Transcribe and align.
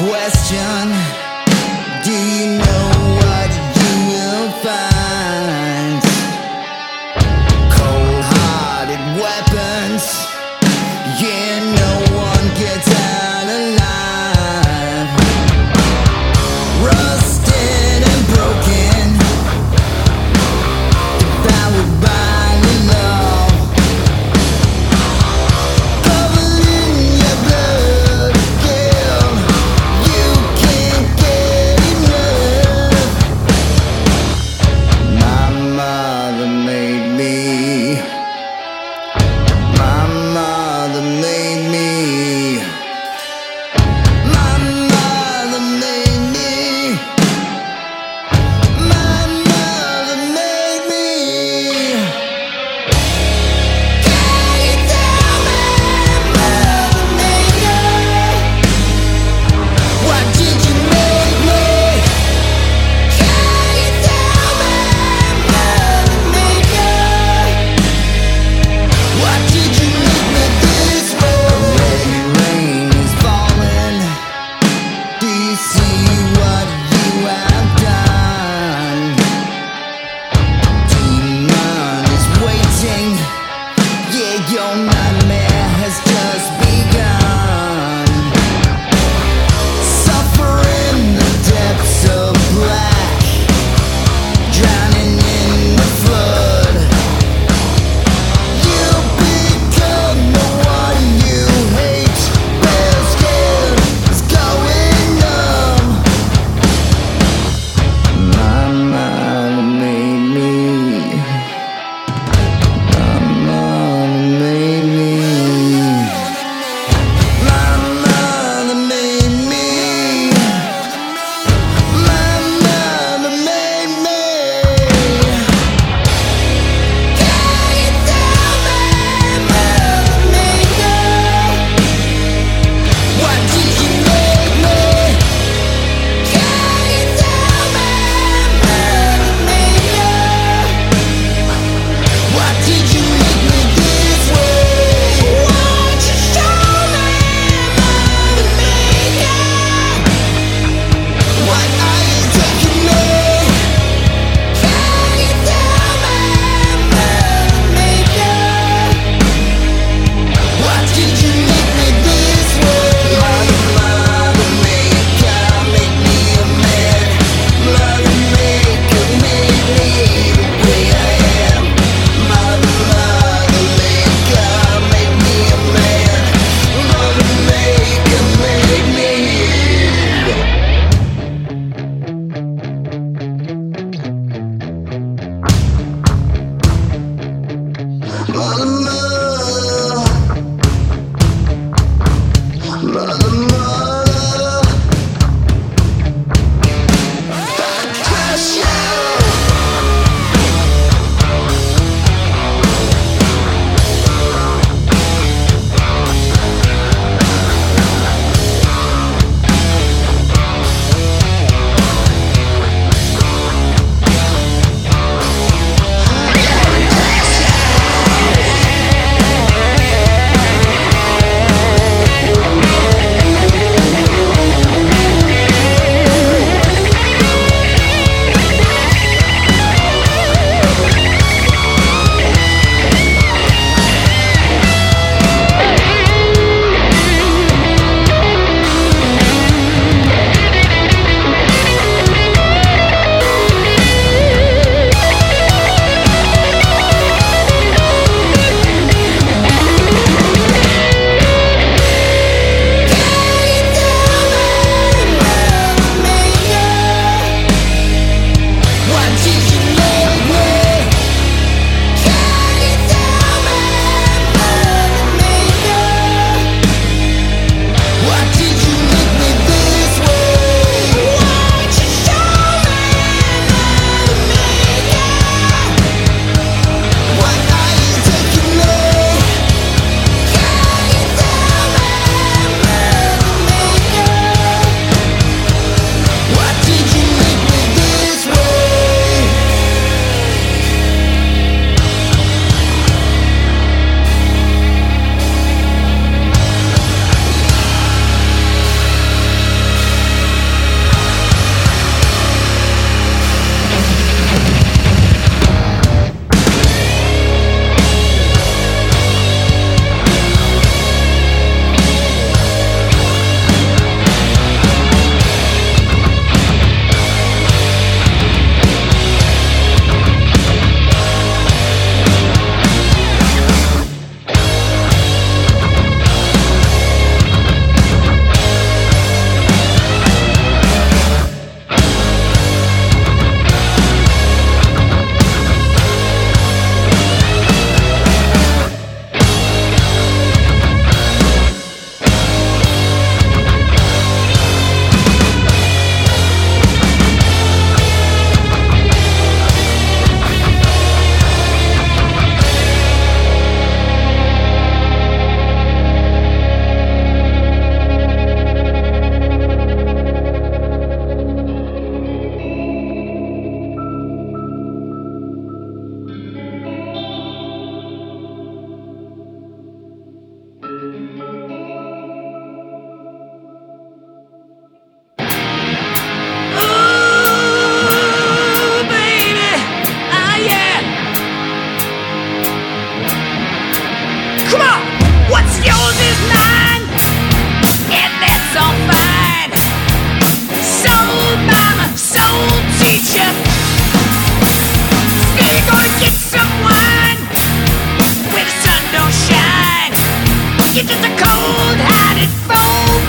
question. 0.00 0.88
Do 2.04 2.10
you 2.10 2.58
know 2.58 2.99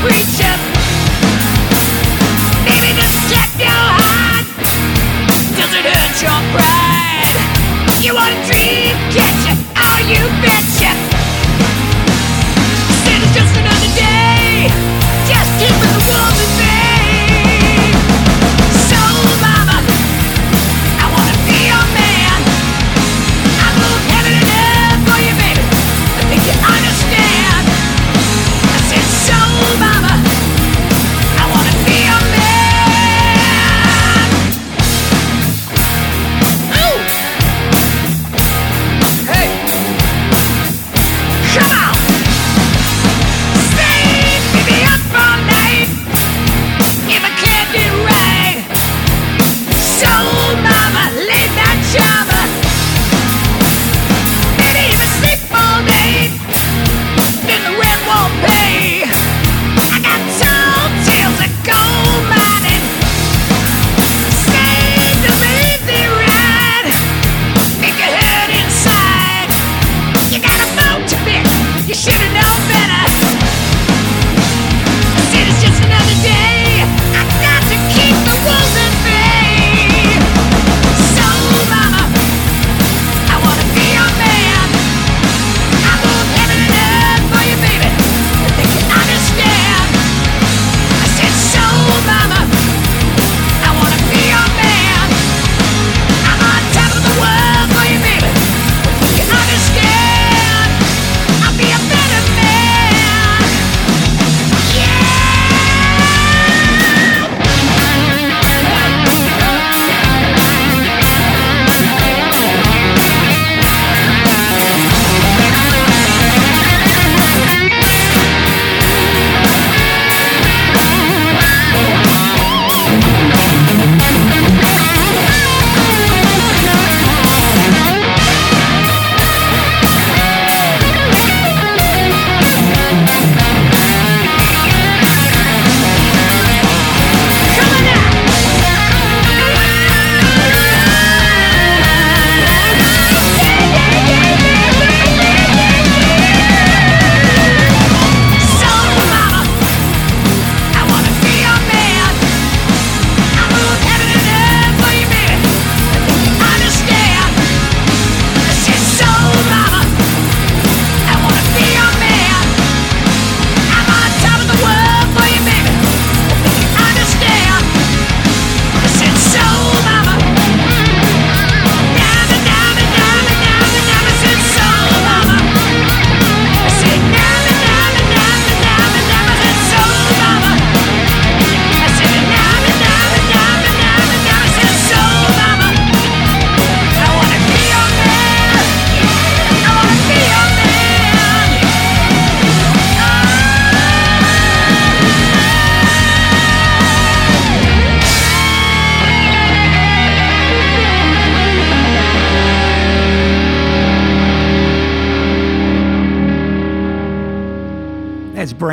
preacher. 0.01 0.40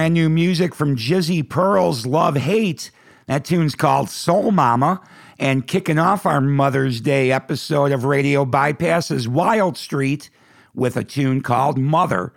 Brand 0.09 0.15
new 0.15 0.31
music 0.31 0.75
from 0.75 0.97
Jizzy 0.97 1.47
Pearl's 1.47 2.07
Love 2.07 2.35
Hate. 2.35 2.91
That 3.27 3.45
tune's 3.45 3.75
called 3.75 4.09
Soul 4.09 4.53
Mama. 4.53 5.03
And 5.39 5.67
kicking 5.67 5.99
off 5.99 6.25
our 6.25 6.41
Mother's 6.41 7.03
Day 7.03 7.31
episode 7.31 7.93
of 7.93 8.05
Radio 8.07 8.47
Bypass 8.47 9.11
is 9.11 9.29
Wild 9.29 9.77
Street 9.77 10.31
with 10.75 10.97
a 10.97 11.05
tune 11.05 11.43
called 11.43 11.77
Mother. 11.77 12.33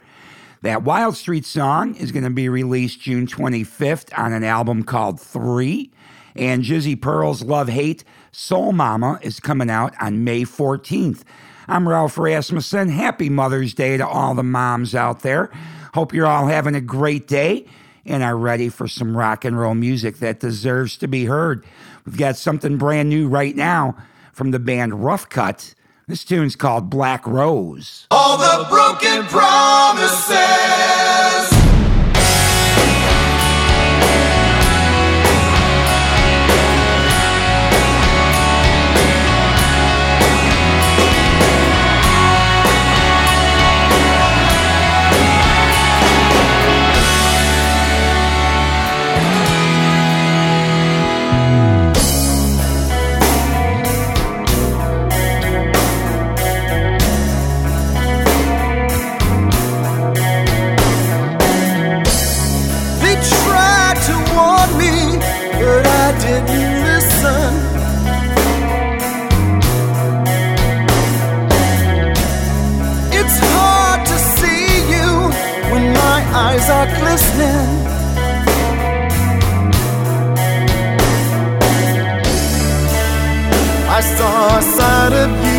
That 0.64 0.84
Wild 0.84 1.16
Street 1.16 1.46
song 1.46 1.96
is 1.96 2.12
going 2.12 2.26
to 2.26 2.30
be 2.30 2.50
released 2.50 3.00
June 3.00 3.26
25th 3.26 4.10
on 4.20 4.34
an 4.34 4.44
album 4.44 4.84
called 4.84 5.22
Three. 5.22 5.92
And 6.36 6.66
Jizzy 6.66 7.02
Pearl's 7.02 7.42
Love 7.42 7.70
Hate 7.70 8.04
Soul 8.34 8.74
Mama 8.74 9.18
is 9.22 9.40
coming 9.40 9.70
out 9.70 9.94
on 10.02 10.26
May 10.26 10.42
14th. 10.42 11.24
I'm 11.70 11.88
Ralph 11.88 12.18
Rasmussen. 12.18 12.90
Happy 12.90 13.30
Mother's 13.30 13.74
Day 13.74 13.96
to 13.96 14.06
all 14.06 14.36
the 14.36 14.44
moms 14.44 14.94
out 14.94 15.22
there. 15.22 15.50
Hope 15.94 16.14
you're 16.14 16.28
all 16.28 16.48
having 16.48 16.76
a 16.76 16.82
great 16.82 17.28
day 17.28 17.66
and 18.06 18.24
are 18.24 18.38
ready 18.38 18.70
for 18.70 18.88
some 18.88 19.16
rock 19.16 19.46
and 19.46 19.60
roll 19.60 19.76
music 19.76 20.18
that 20.18 20.40
deserves 20.40 20.98
to 20.98 21.08
be 21.08 21.26
heard. 21.26 21.66
We've 22.06 22.18
got 22.18 22.38
something 22.38 22.78
brand 22.78 23.10
new 23.10 23.28
right 23.28 23.56
now 23.56 23.96
from 24.34 24.52
the 24.52 24.60
band 24.60 25.04
Rough 25.04 25.30
Cutt. 25.30 25.76
This 26.08 26.24
tune's 26.24 26.56
called 26.56 26.90
Black 26.90 27.26
Rose. 27.28 28.08
All 28.12 28.38
the 28.38 28.68
broken 28.70 29.24
promises. 29.28 31.01
warned 64.62 64.78
me, 64.78 65.18
but 65.60 65.86
I 65.88 66.12
didn't 66.26 66.84
listen. 66.88 67.54
It's 73.20 73.38
hard 73.54 74.06
to 74.06 74.18
see 74.38 74.66
you 74.94 75.10
when 75.72 75.94
my 75.94 76.20
eyes 76.46 76.70
are 76.70 76.88
glistening. 77.00 77.70
I 83.94 84.02
saw 84.02 84.58
a 84.58 84.62
side 84.62 85.14
of 85.14 85.46
you. 85.46 85.51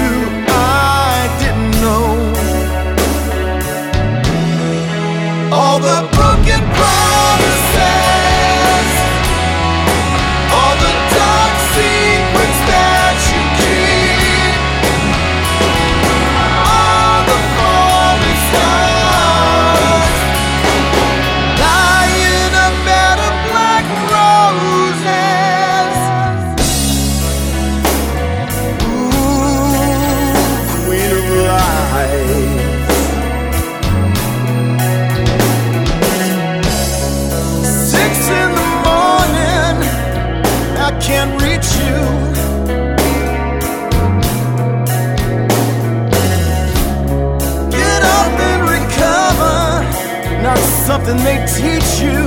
something 51.05 51.25
they 51.25 51.39
teach 51.47 52.01
you. 52.03 52.21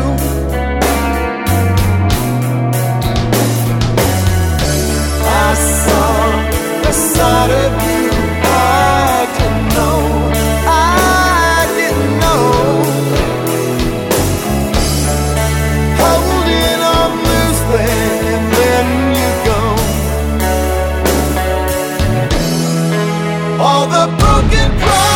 I 5.28 5.54
saw 5.84 6.08
the 6.84 6.92
side 6.92 7.52
of 7.52 7.72
you 7.88 8.10
I 8.44 9.28
didn't 9.38 9.68
know. 9.78 10.00
I 10.68 11.68
didn't 11.78 12.14
know. 12.24 12.44
Holding 16.02 16.82
on 16.96 17.12
loosely, 17.28 17.92
and 18.34 18.46
then 18.58 18.88
you 19.20 19.32
go. 19.50 19.60
All 23.64 23.86
the 23.88 24.06
broken 24.20 24.70
promises. 24.80 25.15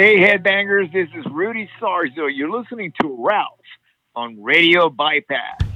Hey, 0.00 0.16
headbangers, 0.18 0.90
this 0.94 1.08
is 1.14 1.26
Rudy 1.30 1.68
Sarzo. 1.78 2.26
You're 2.34 2.50
listening 2.50 2.90
to 3.02 3.16
Ralph 3.18 3.60
on 4.16 4.42
Radio 4.42 4.88
Bypass. 4.88 5.69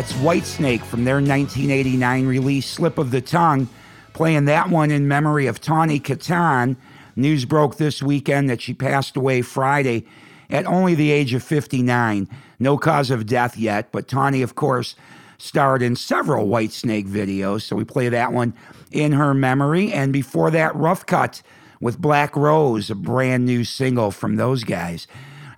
That's 0.00 0.14
Whitesnake 0.14 0.80
from 0.80 1.04
their 1.04 1.16
1989 1.16 2.24
release 2.24 2.66
Slip 2.66 2.96
of 2.96 3.10
the 3.10 3.20
Tongue, 3.20 3.68
playing 4.14 4.46
that 4.46 4.70
one 4.70 4.90
in 4.90 5.06
memory 5.06 5.46
of 5.46 5.60
Tawny 5.60 6.00
Kitaen. 6.00 6.76
News 7.16 7.44
broke 7.44 7.76
this 7.76 8.02
weekend 8.02 8.48
that 8.48 8.62
she 8.62 8.72
passed 8.72 9.14
away 9.14 9.42
Friday 9.42 10.06
at 10.48 10.64
only 10.64 10.94
the 10.94 11.10
age 11.10 11.34
of 11.34 11.42
59. 11.42 12.26
No 12.58 12.78
cause 12.78 13.10
of 13.10 13.26
death 13.26 13.58
yet, 13.58 13.92
but 13.92 14.08
Tawny, 14.08 14.40
of 14.40 14.54
course, 14.54 14.96
starred 15.36 15.82
in 15.82 15.96
several 15.96 16.48
Whitesnake 16.48 17.06
videos, 17.06 17.60
so 17.60 17.76
we 17.76 17.84
play 17.84 18.08
that 18.08 18.32
one 18.32 18.54
in 18.90 19.12
her 19.12 19.34
memory. 19.34 19.92
And 19.92 20.14
before 20.14 20.50
that, 20.50 20.74
Rough 20.74 21.04
Cutt 21.04 21.42
with 21.78 22.00
Black 22.00 22.34
Rose, 22.36 22.88
a 22.88 22.94
brand 22.94 23.44
new 23.44 23.64
single 23.64 24.10
from 24.10 24.36
those 24.36 24.64
guys. 24.64 25.06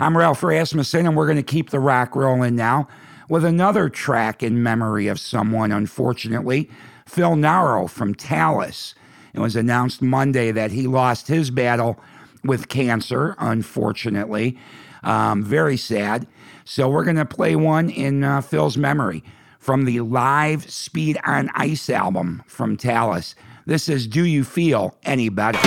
I'm 0.01 0.19
Ralph 0.19 0.43
Rasmussen, 0.43 1.07
and 1.07 1.17
we're 1.17 1.29
going 1.29 1.37
to 1.37 1.45
keep 1.45 1.71
the 1.71 1.79
rock 1.79 2.17
rolling 2.17 2.57
now 2.57 2.89
with 3.33 3.47
another 3.47 3.89
track 3.89 4.43
in 4.43 4.63
memory 4.63 5.07
of 5.07 5.19
someone, 5.19 5.73
unfortunately, 5.73 6.69
Phil 7.07 7.35
Naro 7.35 7.87
from 7.87 8.15
Talas. 8.15 8.93
It 9.33 9.41
was 9.41 9.57
announced 9.57 10.03
Monday 10.03 10.51
that 10.53 10.71
he 10.71 10.87
lost 10.87 11.29
his 11.29 11.51
battle 11.51 11.99
with 12.45 12.69
cancer, 12.69 13.35
unfortunately. 13.39 14.59
Um, 15.03 15.43
very 15.43 15.79
sad. 15.79 16.27
So 16.67 16.91
we're 16.91 17.05
going 17.05 17.17
to 17.17 17.25
play 17.25 17.57
one 17.57 17.89
in 17.89 18.23
uh, 18.23 18.43
Phil's 18.43 18.77
memory 18.77 19.25
from 19.59 19.87
the 19.87 20.01
live 20.03 20.71
Speed 20.71 21.19
on 21.25 21.49
Ice 21.55 21.89
album 21.89 22.43
from 22.47 22.77
Talas. 22.77 23.35
This 23.65 23.89
is 23.89 24.07
Do 24.07 24.27
You 24.27 24.45
Feel 24.45 24.95
Any 25.05 25.31
Better? 25.31 25.59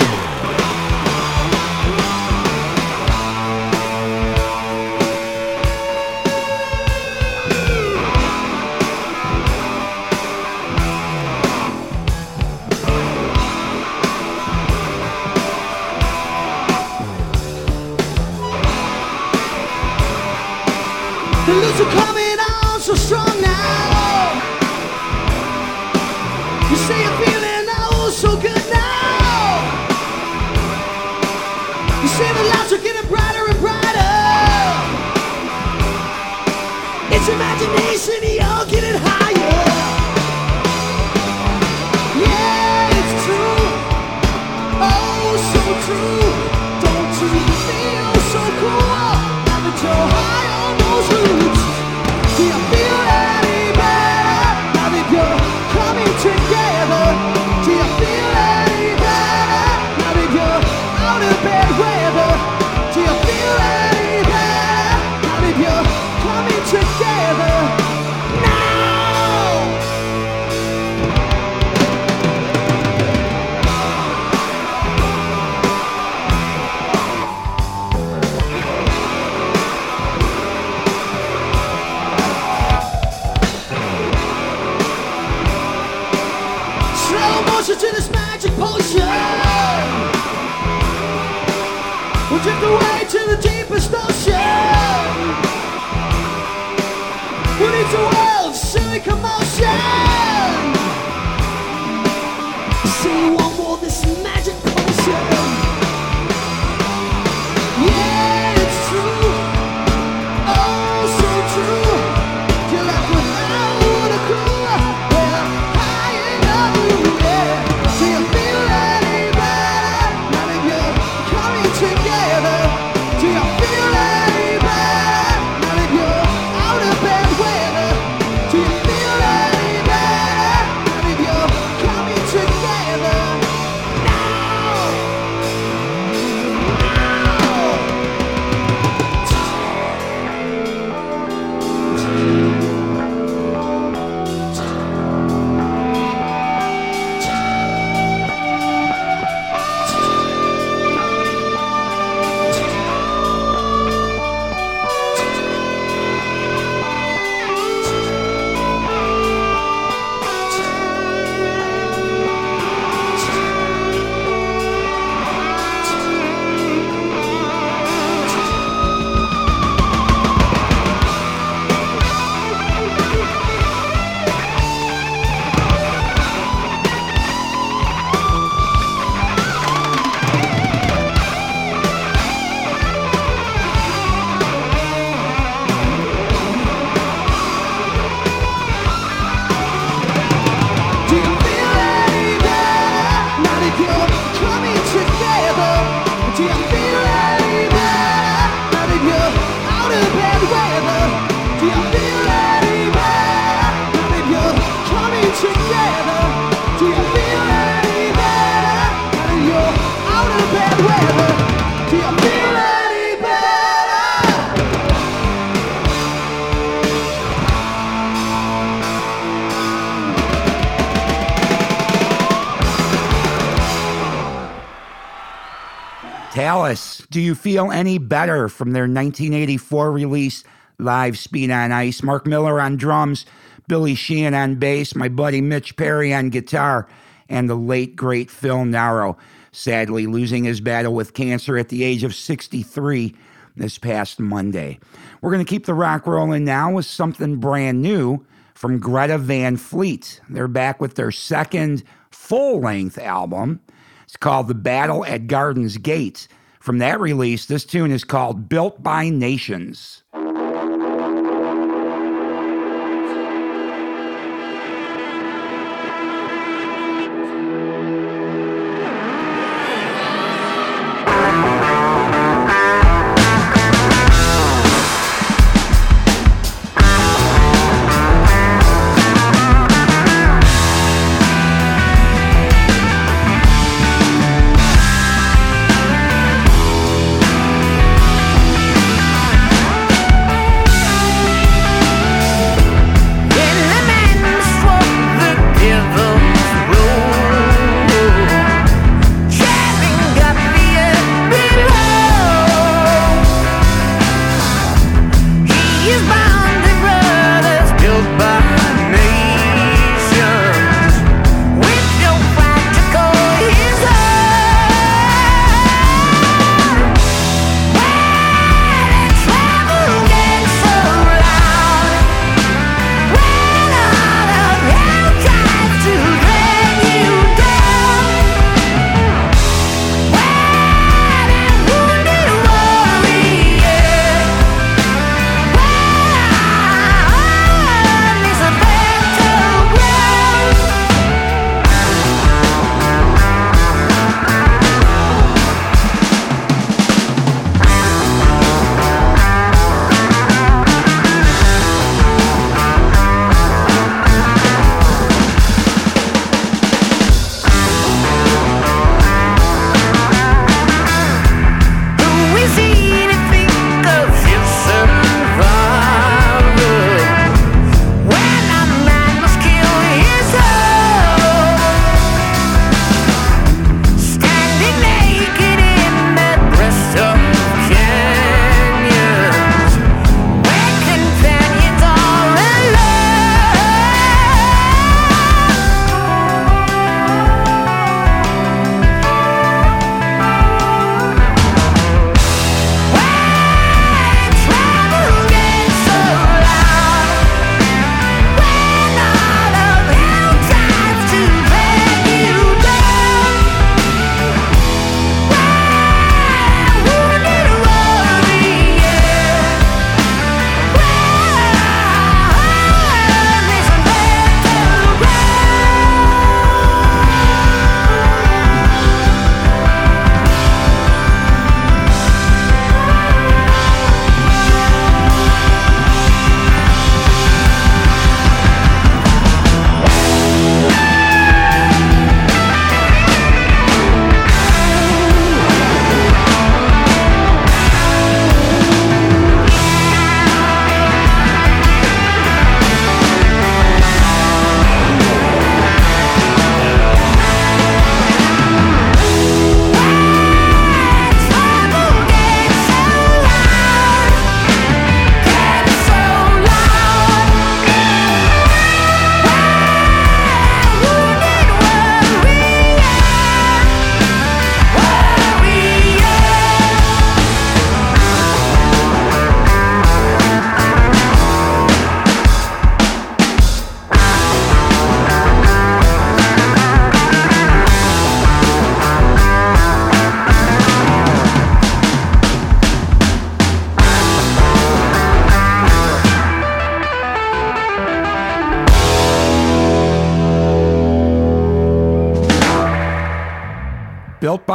Do 227.16 227.22
you 227.22 227.34
feel 227.34 227.72
any 227.72 227.96
better 227.96 228.46
from 228.46 228.72
their 228.72 228.82
1984 228.82 229.90
release, 229.90 230.44
Live 230.78 231.16
Speed 231.16 231.50
on 231.50 231.72
Ice? 231.72 232.02
Mark 232.02 232.26
Miller 232.26 232.60
on 232.60 232.76
drums, 232.76 233.24
Billy 233.68 233.94
Sheehan 233.94 234.34
on 234.34 234.56
bass, 234.56 234.94
my 234.94 235.08
buddy 235.08 235.40
Mitch 235.40 235.76
Perry 235.76 236.12
on 236.12 236.28
guitar, 236.28 236.86
and 237.30 237.48
the 237.48 237.54
late, 237.54 237.96
great 237.96 238.30
Phil 238.30 238.66
Naro, 238.66 239.16
sadly 239.50 240.06
losing 240.06 240.44
his 240.44 240.60
battle 240.60 240.92
with 240.92 241.14
cancer 241.14 241.56
at 241.56 241.70
the 241.70 241.84
age 241.84 242.04
of 242.04 242.14
63 242.14 243.14
this 243.56 243.78
past 243.78 244.20
Monday. 244.20 244.78
We're 245.22 245.32
going 245.32 245.42
to 245.42 245.48
keep 245.48 245.64
the 245.64 245.72
rock 245.72 246.06
rolling 246.06 246.44
now 246.44 246.70
with 246.70 246.84
something 246.84 247.36
brand 247.36 247.80
new 247.80 248.26
from 248.52 248.78
Greta 248.78 249.16
Van 249.16 249.56
Fleet. 249.56 250.20
They're 250.28 250.48
back 250.48 250.82
with 250.82 250.96
their 250.96 251.12
second 251.12 251.82
full 252.10 252.60
length 252.60 252.98
album. 252.98 253.60
It's 254.04 254.18
called 254.18 254.48
The 254.48 254.54
Battle 254.54 255.02
at 255.06 255.28
Gardens 255.28 255.78
Gate. 255.78 256.28
From 256.66 256.78
that 256.78 256.98
release, 257.00 257.46
this 257.46 257.64
tune 257.64 257.92
is 257.92 258.02
called 258.02 258.48
Built 258.48 258.82
by 258.82 259.08
Nations. 259.08 260.02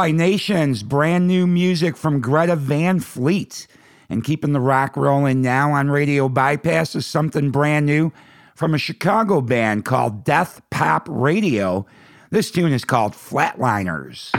by 0.02 0.10
Nations, 0.10 0.82
brand 0.82 1.28
new 1.28 1.46
music 1.46 1.96
from 1.96 2.20
Greta 2.20 2.56
Van 2.56 2.98
Fleet. 2.98 3.68
And 4.08 4.24
keeping 4.24 4.52
the 4.52 4.58
rock 4.58 4.96
rolling 4.96 5.40
now 5.42 5.70
on 5.74 5.90
Radio 5.90 6.28
Bypass 6.28 6.96
is 6.96 7.06
something 7.06 7.52
brand 7.52 7.86
new 7.86 8.12
from 8.56 8.74
a 8.74 8.78
Chicago 8.78 9.40
band 9.40 9.84
called 9.84 10.24
Death 10.24 10.60
Pop 10.72 11.06
Radio. 11.08 11.86
This 12.30 12.50
tune 12.50 12.72
is 12.72 12.84
called 12.84 13.12
Flatliners. 13.12 14.32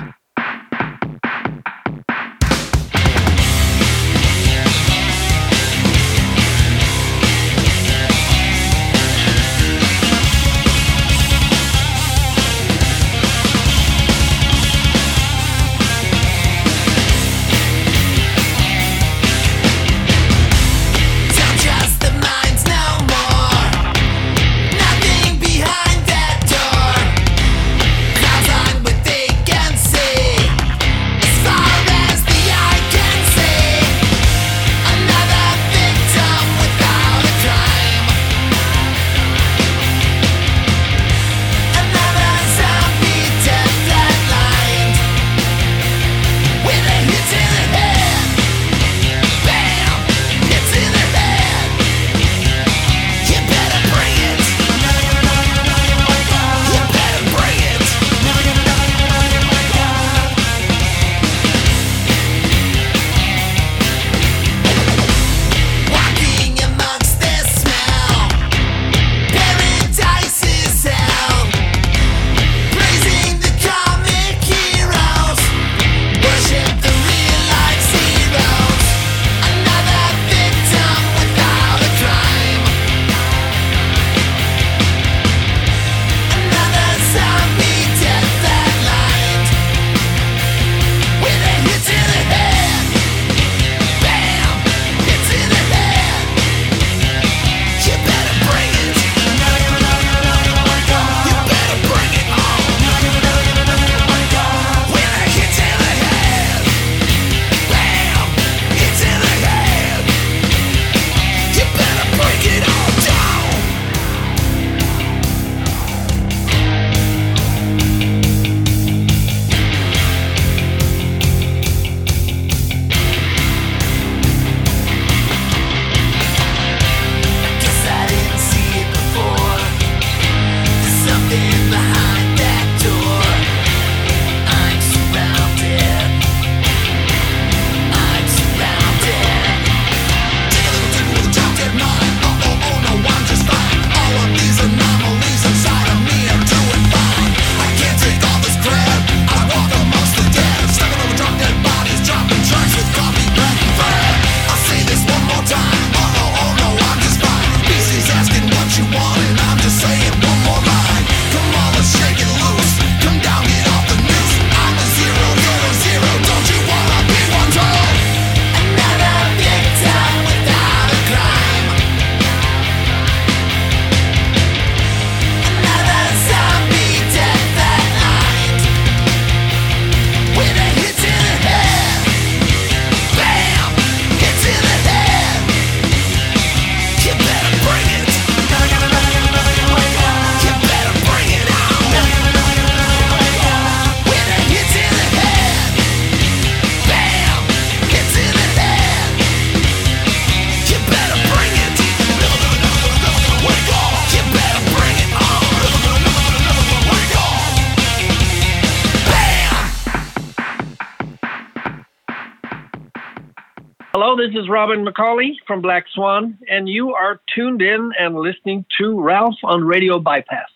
This 214.34 214.46
is 214.46 214.50
Robin 214.50 214.84
McAuley 214.84 215.34
from 215.46 215.62
Black 215.62 215.86
Swan, 215.93 216.39
and 216.50 216.67
you 216.67 216.96
are 216.96 217.22
tuned 217.36 217.62
in 217.62 217.91
and 218.00 218.15
listening 218.15 218.65
to 218.80 219.00
Ralph 219.00 219.36
on 219.43 219.63
Radio 219.63 220.00
Bypass. 220.00 220.50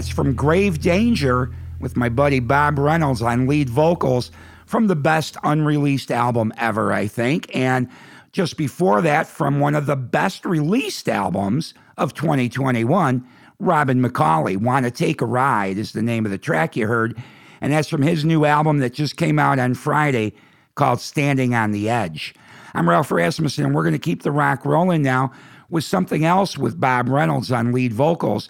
That's 0.00 0.08
from 0.08 0.32
Grave 0.32 0.80
Danger 0.80 1.50
with 1.78 1.94
my 1.94 2.08
buddy 2.08 2.40
Bob 2.40 2.78
Reynolds 2.78 3.20
on 3.20 3.46
lead 3.46 3.68
vocals 3.68 4.30
from 4.64 4.86
the 4.86 4.96
best 4.96 5.36
unreleased 5.44 6.10
album 6.10 6.54
ever, 6.56 6.90
I 6.90 7.06
think. 7.06 7.54
And 7.54 7.86
just 8.32 8.56
before 8.56 9.02
that, 9.02 9.26
from 9.26 9.60
one 9.60 9.74
of 9.74 9.84
the 9.84 9.96
best 9.96 10.46
released 10.46 11.06
albums 11.06 11.74
of 11.98 12.14
2021, 12.14 13.28
Robin 13.58 14.02
McAuley. 14.02 14.56
Wanna 14.56 14.90
Take 14.90 15.20
a 15.20 15.26
Ride 15.26 15.76
is 15.76 15.92
the 15.92 16.00
name 16.00 16.24
of 16.24 16.30
the 16.30 16.38
track 16.38 16.76
you 16.76 16.86
heard. 16.86 17.22
And 17.60 17.70
that's 17.70 17.90
from 17.90 18.00
his 18.00 18.24
new 18.24 18.46
album 18.46 18.78
that 18.78 18.94
just 18.94 19.18
came 19.18 19.38
out 19.38 19.58
on 19.58 19.74
Friday 19.74 20.32
called 20.76 21.02
Standing 21.02 21.54
on 21.54 21.72
the 21.72 21.90
Edge. 21.90 22.34
I'm 22.72 22.88
Ralph 22.88 23.10
Rasmussen, 23.10 23.66
and 23.66 23.74
we're 23.74 23.82
going 23.82 23.92
to 23.92 23.98
keep 23.98 24.22
the 24.22 24.32
rock 24.32 24.64
rolling 24.64 25.02
now 25.02 25.30
with 25.68 25.84
something 25.84 26.24
else 26.24 26.56
with 26.56 26.80
Bob 26.80 27.10
Reynolds 27.10 27.52
on 27.52 27.72
lead 27.72 27.92
vocals. 27.92 28.48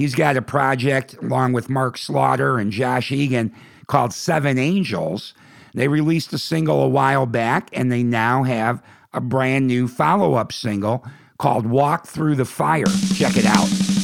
He's 0.00 0.14
got 0.14 0.38
a 0.38 0.40
project 0.40 1.14
along 1.20 1.52
with 1.52 1.68
Mark 1.68 1.98
Slaughter 1.98 2.58
and 2.58 2.72
Josh 2.72 3.12
Egan 3.12 3.54
called 3.86 4.14
Seven 4.14 4.56
Angels. 4.56 5.34
They 5.74 5.88
released 5.88 6.32
a 6.32 6.38
single 6.38 6.82
a 6.82 6.88
while 6.88 7.26
back, 7.26 7.68
and 7.74 7.92
they 7.92 8.02
now 8.02 8.44
have 8.44 8.82
a 9.12 9.20
brand 9.20 9.66
new 9.66 9.88
follow 9.88 10.36
up 10.36 10.54
single 10.54 11.04
called 11.36 11.66
Walk 11.66 12.06
Through 12.06 12.36
the 12.36 12.46
Fire. 12.46 12.86
Check 13.14 13.36
it 13.36 13.44
out. 13.44 13.99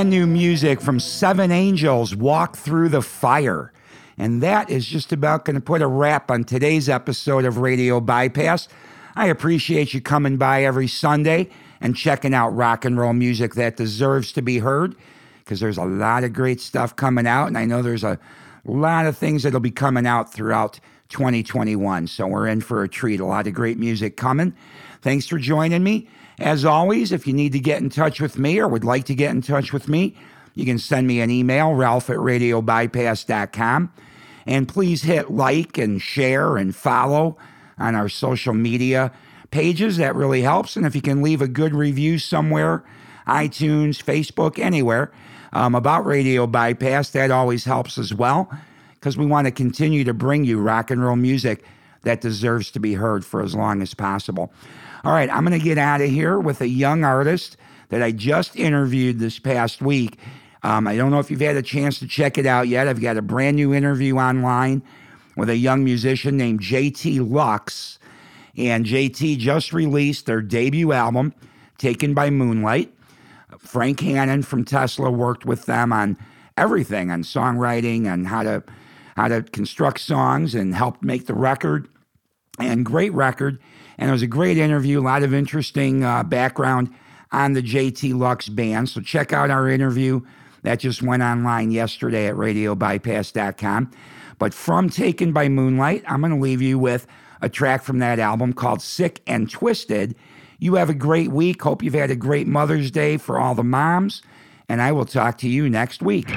Brand 0.00 0.08
new 0.08 0.26
music 0.26 0.80
from 0.80 0.98
Seven 0.98 1.50
Angels, 1.50 2.16
Walk 2.16 2.56
Through 2.56 2.88
the 2.88 3.02
Fire. 3.02 3.70
And 4.16 4.42
that 4.42 4.70
is 4.70 4.86
just 4.86 5.12
about 5.12 5.44
going 5.44 5.56
to 5.56 5.60
put 5.60 5.82
a 5.82 5.86
wrap 5.86 6.30
on 6.30 6.44
today's 6.44 6.88
episode 6.88 7.44
of 7.44 7.58
Radio 7.58 8.00
Bypass. 8.00 8.66
I 9.14 9.26
appreciate 9.26 9.92
you 9.92 10.00
coming 10.00 10.38
by 10.38 10.64
every 10.64 10.88
Sunday 10.88 11.50
and 11.82 11.94
checking 11.94 12.32
out 12.32 12.48
rock 12.56 12.86
and 12.86 12.98
roll 12.98 13.12
music 13.12 13.56
that 13.56 13.76
deserves 13.76 14.32
to 14.32 14.40
be 14.40 14.60
heard. 14.60 14.96
because 15.40 15.60
there's 15.60 15.76
a 15.76 15.84
lot 15.84 16.24
of 16.24 16.32
great 16.32 16.62
stuff 16.62 16.96
coming 16.96 17.26
out. 17.26 17.48
And 17.48 17.58
I 17.58 17.66
know 17.66 17.82
there's 17.82 18.04
a 18.04 18.18
lot 18.64 19.04
of 19.04 19.18
things 19.18 19.42
that'll 19.42 19.60
be 19.60 19.70
coming 19.70 20.06
out 20.06 20.32
throughout 20.32 20.80
2021. 21.10 22.06
So 22.06 22.26
we're 22.26 22.46
in 22.46 22.62
for 22.62 22.82
a 22.82 22.88
treat. 22.88 23.20
A 23.20 23.26
lot 23.26 23.46
of 23.46 23.52
great 23.52 23.78
music 23.78 24.16
coming. 24.16 24.54
Thanks 25.02 25.26
for 25.26 25.36
joining 25.36 25.84
me. 25.84 26.08
As 26.40 26.64
always, 26.64 27.12
if 27.12 27.26
you 27.26 27.34
need 27.34 27.52
to 27.52 27.60
get 27.60 27.82
in 27.82 27.90
touch 27.90 28.18
with 28.18 28.38
me 28.38 28.58
or 28.58 28.66
would 28.66 28.84
like 28.84 29.04
to 29.04 29.14
get 29.14 29.30
in 29.30 29.42
touch 29.42 29.74
with 29.74 29.88
me, 29.88 30.16
you 30.54 30.64
can 30.64 30.78
send 30.78 31.06
me 31.06 31.20
an 31.20 31.30
email, 31.30 31.74
ralph 31.74 32.08
at 32.08 32.16
radiobypass.com. 32.16 33.92
And 34.46 34.66
please 34.66 35.02
hit 35.02 35.30
like 35.30 35.76
and 35.76 36.00
share 36.00 36.56
and 36.56 36.74
follow 36.74 37.36
on 37.78 37.94
our 37.94 38.08
social 38.08 38.54
media 38.54 39.12
pages. 39.50 39.98
That 39.98 40.16
really 40.16 40.40
helps. 40.40 40.76
And 40.76 40.86
if 40.86 40.94
you 40.94 41.02
can 41.02 41.22
leave 41.22 41.42
a 41.42 41.46
good 41.46 41.74
review 41.74 42.18
somewhere, 42.18 42.84
iTunes, 43.26 44.02
Facebook, 44.02 44.58
anywhere, 44.58 45.12
um, 45.52 45.74
about 45.74 46.06
Radio 46.06 46.46
Bypass, 46.46 47.10
that 47.10 47.30
always 47.30 47.64
helps 47.64 47.98
as 47.98 48.14
well 48.14 48.50
because 48.94 49.16
we 49.16 49.26
want 49.26 49.46
to 49.46 49.50
continue 49.50 50.04
to 50.04 50.14
bring 50.14 50.44
you 50.44 50.58
rock 50.58 50.90
and 50.90 51.04
roll 51.04 51.16
music 51.16 51.64
that 52.02 52.22
deserves 52.22 52.70
to 52.70 52.80
be 52.80 52.94
heard 52.94 53.24
for 53.26 53.42
as 53.42 53.54
long 53.54 53.82
as 53.82 53.92
possible. 53.92 54.52
All 55.02 55.12
right, 55.12 55.30
I'm 55.30 55.46
going 55.46 55.58
to 55.58 55.64
get 55.64 55.78
out 55.78 56.02
of 56.02 56.10
here 56.10 56.38
with 56.38 56.60
a 56.60 56.68
young 56.68 57.04
artist 57.04 57.56
that 57.88 58.02
I 58.02 58.12
just 58.12 58.54
interviewed 58.54 59.18
this 59.18 59.38
past 59.38 59.80
week. 59.80 60.18
Um, 60.62 60.86
I 60.86 60.96
don't 60.96 61.10
know 61.10 61.18
if 61.20 61.30
you've 61.30 61.40
had 61.40 61.56
a 61.56 61.62
chance 61.62 61.98
to 62.00 62.06
check 62.06 62.36
it 62.36 62.44
out 62.44 62.68
yet. 62.68 62.86
I've 62.86 63.00
got 63.00 63.16
a 63.16 63.22
brand 63.22 63.56
new 63.56 63.72
interview 63.72 64.16
online 64.16 64.82
with 65.36 65.48
a 65.48 65.56
young 65.56 65.84
musician 65.84 66.36
named 66.36 66.60
JT 66.60 67.30
Lux. 67.30 67.98
And 68.58 68.84
JT 68.84 69.38
just 69.38 69.72
released 69.72 70.26
their 70.26 70.42
debut 70.42 70.92
album, 70.92 71.34
Taken 71.78 72.12
by 72.12 72.28
Moonlight. 72.28 72.92
Frank 73.58 74.00
Hannon 74.00 74.42
from 74.42 74.66
Tesla 74.66 75.10
worked 75.10 75.46
with 75.46 75.64
them 75.64 75.94
on 75.94 76.18
everything 76.58 77.10
on 77.10 77.22
songwriting 77.22 78.06
and 78.06 78.26
how 78.26 78.42
to 78.42 78.62
how 79.16 79.28
to 79.28 79.42
construct 79.42 80.00
songs 80.00 80.54
and 80.54 80.74
helped 80.74 81.02
make 81.02 81.26
the 81.26 81.34
record. 81.34 81.88
And 82.58 82.84
great 82.84 83.12
record. 83.14 83.58
And 84.00 84.08
it 84.08 84.12
was 84.12 84.22
a 84.22 84.26
great 84.26 84.56
interview, 84.58 84.98
a 84.98 85.02
lot 85.02 85.22
of 85.22 85.32
interesting 85.32 86.02
uh, 86.02 86.24
background 86.24 86.92
on 87.30 87.52
the 87.52 87.62
JT 87.62 88.18
Lux 88.18 88.48
band. 88.48 88.88
So 88.88 89.00
check 89.00 89.32
out 89.32 89.50
our 89.50 89.68
interview 89.68 90.22
that 90.62 90.80
just 90.80 91.02
went 91.02 91.22
online 91.22 91.70
yesterday 91.70 92.26
at 92.26 92.34
radiobypass.com. 92.34 93.90
But 94.38 94.54
from 94.54 94.88
Taken 94.88 95.32
by 95.32 95.48
Moonlight, 95.48 96.02
I'm 96.08 96.20
going 96.20 96.32
to 96.32 96.40
leave 96.40 96.62
you 96.62 96.78
with 96.78 97.06
a 97.42 97.48
track 97.48 97.82
from 97.82 97.98
that 97.98 98.18
album 98.18 98.54
called 98.54 98.80
Sick 98.80 99.20
and 99.26 99.50
Twisted. 99.50 100.16
You 100.58 100.74
have 100.74 100.90
a 100.90 100.94
great 100.94 101.30
week. 101.30 101.62
Hope 101.62 101.82
you've 101.82 101.94
had 101.94 102.10
a 102.10 102.16
great 102.16 102.46
Mother's 102.46 102.90
Day 102.90 103.18
for 103.18 103.38
all 103.38 103.54
the 103.54 103.62
moms. 103.62 104.22
And 104.68 104.80
I 104.80 104.92
will 104.92 105.06
talk 105.06 105.36
to 105.38 105.48
you 105.48 105.68
next 105.68 106.02
week. 106.02 106.30